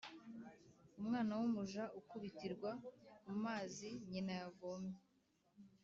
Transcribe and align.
Umwana 0.99 1.31
w’umuja 1.39 1.83
ukubitirwa 1.99 2.69
ku 3.23 3.31
mazi 3.43 3.89
nyina 4.11 4.33
yavomye. 4.41 4.95